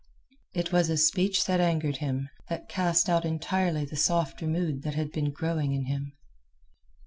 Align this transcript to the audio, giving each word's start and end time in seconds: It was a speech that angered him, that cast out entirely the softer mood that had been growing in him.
It 0.55 0.71
was 0.71 0.89
a 0.89 0.97
speech 0.97 1.45
that 1.45 1.59
angered 1.59 1.97
him, 1.97 2.27
that 2.49 2.67
cast 2.67 3.07
out 3.07 3.23
entirely 3.23 3.85
the 3.85 3.95
softer 3.95 4.47
mood 4.47 4.81
that 4.81 4.95
had 4.95 5.11
been 5.11 5.29
growing 5.29 5.73
in 5.73 5.85
him. 5.85 6.13